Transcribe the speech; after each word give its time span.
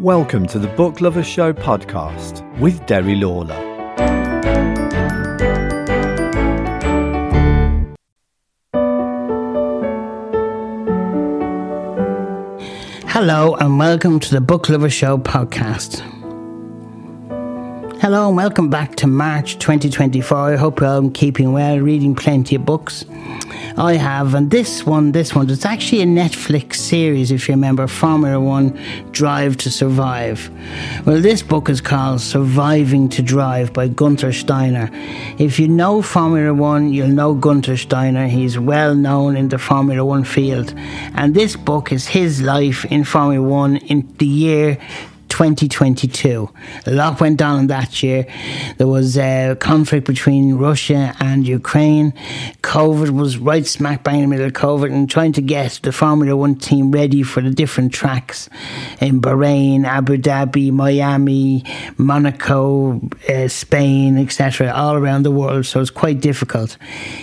Welcome 0.00 0.46
to 0.46 0.58
the 0.58 0.66
Book 0.66 1.02
Lovers 1.02 1.26
Show 1.26 1.52
podcast 1.52 2.58
with 2.58 2.86
Derry 2.86 3.14
Lawlor. 3.16 3.54
Hello 13.08 13.56
and 13.56 13.78
welcome 13.78 14.18
to 14.20 14.30
the 14.30 14.40
Book 14.40 14.70
Lover 14.70 14.88
Show 14.88 15.18
podcast. 15.18 16.19
Hello 18.00 18.28
and 18.28 18.36
welcome 18.38 18.70
back 18.70 18.96
to 18.96 19.06
March 19.06 19.58
2024. 19.58 20.54
I 20.54 20.56
hope 20.56 20.80
you're 20.80 20.88
all 20.88 21.10
keeping 21.10 21.52
well, 21.52 21.78
reading 21.80 22.14
plenty 22.14 22.56
of 22.56 22.64
books. 22.64 23.04
I 23.76 23.96
have, 23.96 24.34
and 24.34 24.50
this 24.50 24.86
one, 24.86 25.12
this 25.12 25.34
one, 25.34 25.50
it's 25.50 25.66
actually 25.66 26.00
a 26.00 26.06
Netflix 26.06 26.76
series, 26.76 27.30
if 27.30 27.46
you 27.46 27.52
remember, 27.52 27.86
Formula 27.86 28.40
One 28.40 28.80
Drive 29.12 29.58
to 29.58 29.70
Survive. 29.70 30.50
Well, 31.04 31.20
this 31.20 31.42
book 31.42 31.68
is 31.68 31.82
called 31.82 32.22
Surviving 32.22 33.10
to 33.10 33.20
Drive 33.20 33.74
by 33.74 33.88
Gunther 33.88 34.32
Steiner. 34.32 34.88
If 35.38 35.60
you 35.60 35.68
know 35.68 36.00
Formula 36.00 36.54
One, 36.54 36.94
you'll 36.94 37.08
know 37.08 37.34
Gunther 37.34 37.76
Steiner. 37.76 38.28
He's 38.28 38.58
well 38.58 38.94
known 38.94 39.36
in 39.36 39.50
the 39.50 39.58
Formula 39.58 40.02
One 40.02 40.24
field. 40.24 40.72
And 41.14 41.34
this 41.34 41.54
book 41.54 41.92
is 41.92 42.06
his 42.06 42.40
life 42.40 42.86
in 42.86 43.04
Formula 43.04 43.46
One 43.46 43.76
in 43.76 44.10
the 44.16 44.26
year 44.26 44.78
2022. 45.40 46.50
A 46.84 46.90
lot 46.90 47.18
went 47.18 47.40
on 47.40 47.60
in 47.60 47.66
that 47.68 48.02
year. 48.02 48.26
There 48.76 48.86
was 48.86 49.16
a 49.16 49.56
conflict 49.58 50.06
between 50.06 50.56
Russia 50.56 51.16
and 51.18 51.48
Ukraine. 51.48 52.12
COVID 52.70 53.10
was 53.10 53.36
right 53.36 53.66
smack 53.66 54.04
bang 54.04 54.20
in 54.20 54.20
the 54.20 54.26
middle 54.28 54.46
of 54.46 54.52
COVID 54.52 54.92
and 54.92 55.10
trying 55.10 55.32
to 55.32 55.42
get 55.42 55.80
the 55.82 55.90
Formula 55.90 56.36
One 56.36 56.54
team 56.54 56.92
ready 56.92 57.24
for 57.24 57.40
the 57.40 57.50
different 57.50 57.92
tracks 57.92 58.48
in 59.00 59.20
Bahrain, 59.20 59.84
Abu 59.84 60.18
Dhabi, 60.18 60.70
Miami, 60.70 61.64
Monaco, 61.98 63.00
uh, 63.28 63.48
Spain, 63.48 64.16
etc., 64.18 64.70
all 64.70 64.94
around 64.94 65.24
the 65.24 65.32
world. 65.32 65.66
So 65.66 65.80
it's 65.80 65.90
quite 65.90 66.20
difficult. 66.20 66.76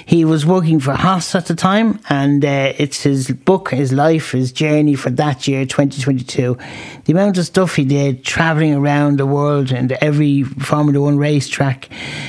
He 0.05 0.25
was 0.25 0.45
working 0.45 0.81
for 0.81 0.91
Haas 0.91 1.33
at 1.33 1.45
the 1.45 1.55
time, 1.55 2.01
and 2.09 2.43
uh, 2.43 2.73
it's 2.77 3.03
his 3.03 3.31
book, 3.31 3.69
his 3.69 3.93
life, 3.93 4.31
his 4.31 4.51
journey 4.51 4.95
for 4.95 5.11
that 5.11 5.47
year, 5.47 5.65
2022. 5.65 6.57
The 7.05 7.13
amount 7.13 7.37
of 7.37 7.45
stuff 7.45 7.77
he 7.77 7.85
did 7.85 8.25
traveling 8.25 8.73
around 8.73 9.17
the 9.17 9.25
world 9.25 9.71
and 9.71 9.93
every 9.93 10.43
Formula 10.43 10.99
One 10.99 11.17
racetrack. 11.17 11.87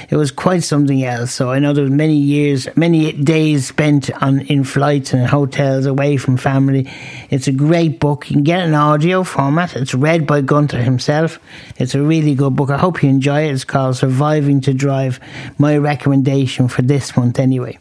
It 0.08 0.14
was 0.14 0.30
quite 0.30 0.62
something 0.62 1.02
else. 1.02 1.32
So 1.32 1.50
I 1.50 1.58
know 1.58 1.72
there 1.72 1.82
was 1.82 1.92
many 1.92 2.14
years, 2.14 2.68
many 2.76 3.07
days 3.12 3.66
spent 3.66 4.10
on 4.22 4.40
in 4.40 4.64
flights 4.64 5.12
and 5.12 5.26
hotels 5.26 5.86
away 5.86 6.16
from 6.16 6.36
family. 6.36 6.90
It's 7.30 7.48
a 7.48 7.52
great 7.52 8.00
book. 8.00 8.28
You 8.30 8.36
can 8.36 8.44
get 8.44 8.66
an 8.66 8.74
audio 8.74 9.22
format. 9.24 9.76
It's 9.76 9.94
read 9.94 10.26
by 10.26 10.40
Gunther 10.40 10.82
himself. 10.82 11.38
It's 11.76 11.94
a 11.94 12.02
really 12.02 12.34
good 12.34 12.56
book. 12.56 12.70
I 12.70 12.78
hope 12.78 13.02
you 13.02 13.08
enjoy 13.08 13.46
it. 13.46 13.52
It's 13.52 13.64
called 13.64 13.96
Surviving 13.96 14.60
to 14.62 14.74
Drive. 14.74 15.20
My 15.58 15.76
recommendation 15.76 16.68
for 16.68 16.82
this 16.82 17.16
month, 17.16 17.38
anyway. 17.38 17.78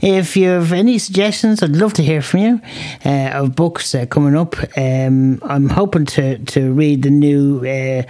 If 0.00 0.36
you 0.36 0.48
have 0.48 0.72
any 0.72 0.98
suggestions, 0.98 1.62
I'd 1.62 1.70
love 1.70 1.92
to 1.94 2.02
hear 2.02 2.22
from 2.22 2.40
you 2.40 2.60
uh, 3.04 3.30
of 3.34 3.56
books 3.56 3.94
uh, 3.94 4.06
coming 4.06 4.36
up. 4.36 4.56
Um, 4.76 5.40
I'm 5.42 5.68
hoping 5.68 6.06
to, 6.06 6.38
to 6.38 6.72
read 6.72 7.02
the 7.02 7.10
new 7.10 7.66
uh, 7.66 8.02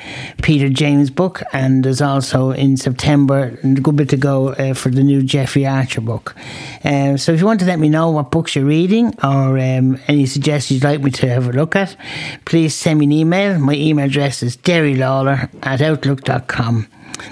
Peter 0.43 0.69
James 0.69 1.09
book, 1.11 1.43
and 1.53 1.85
there's 1.85 2.03
also 2.03 2.51
in 2.51 2.77
September 2.77 3.59
a 3.63 3.67
good 3.75 3.97
bit 3.97 4.11
to 4.11 4.17
go 4.17 4.51
uh, 4.51 4.75
for 4.75 4.91
the 4.91 5.03
new 5.03 5.23
Jeffrey 5.23 5.67
Archer 5.67 6.03
book. 6.03 6.35
Um, 6.85 7.17
so 7.17 7.33
if 7.33 7.41
you 7.41 7.47
want 7.47 7.61
to 7.61 7.67
let 7.67 7.79
me 7.79 7.89
know 7.89 8.11
what 8.11 8.31
books 8.31 8.55
you're 8.55 8.65
reading 8.65 9.15
or 9.23 9.59
um, 9.59 9.99
any 10.09 10.27
suggestions 10.27 10.83
you'd 10.83 10.89
like 10.89 11.01
me 11.01 11.11
to 11.13 11.29
have 11.29 11.49
a 11.49 11.53
look 11.53 11.75
at, 11.75 11.97
please 12.45 12.75
send 12.75 12.99
me 12.99 13.07
an 13.07 13.13
email. 13.13 13.59
My 13.59 13.75
email 13.75 14.07
address 14.07 14.43
is 14.43 14.57
derrylawlor 14.59 15.49
at 15.63 15.81
outlook.com. 15.81 16.89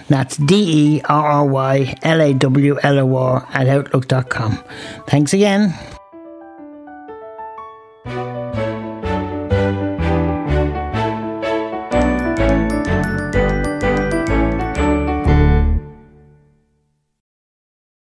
That's 0.09 0.37
D 0.37 0.98
E 0.98 1.03
R 1.09 1.26
R 1.26 1.47
Y 1.47 1.94
L 2.03 2.20
A 2.20 2.32
W 2.34 2.78
L 2.82 2.98
O 2.98 3.16
R 3.16 3.48
at 3.53 3.69
outlook.com. 3.69 4.62
Thanks 5.06 5.32
again. 5.32 5.75